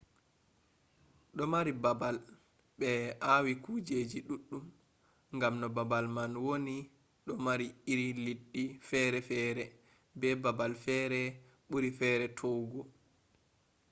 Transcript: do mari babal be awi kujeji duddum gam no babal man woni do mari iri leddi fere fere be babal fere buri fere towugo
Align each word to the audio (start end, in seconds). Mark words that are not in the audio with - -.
do 1.35 1.43
mari 1.53 1.71
babal 1.83 2.15
be 2.79 2.89
awi 3.33 3.53
kujeji 3.63 4.19
duddum 4.27 4.65
gam 5.41 5.53
no 5.61 5.67
babal 5.77 6.05
man 6.15 6.31
woni 6.45 6.77
do 7.25 7.31
mari 7.45 7.67
iri 7.91 8.07
leddi 8.25 8.63
fere 8.89 9.19
fere 9.29 9.63
be 10.19 10.29
babal 10.43 10.71
fere 10.85 11.21
buri 11.69 11.91
fere 11.99 12.25
towugo 12.37 12.81